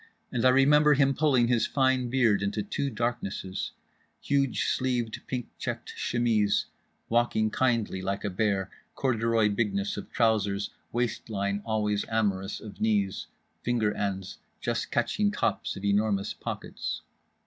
[0.31, 7.51] And I remember him pulling his fine beard into two darknesses—huge sleeved, pink checked chemise—walking
[7.51, 15.29] kindly like a bear—corduroy bigness of trousers, waistline always amorous of knees—finger ends just catching
[15.29, 17.03] tops of enormous pockets.